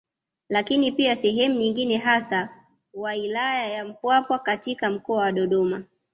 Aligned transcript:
Lakini 0.49 0.91
pia 0.91 1.15
sehemu 1.15 1.55
nyingine 1.55 1.97
hasa 1.97 2.49
wailaya 2.93 3.67
ya 3.69 3.85
Mpwapwa 3.85 4.39
katika 4.39 4.89
mkoa 4.89 5.21
wa 5.21 5.31
Dodoma 5.31 5.83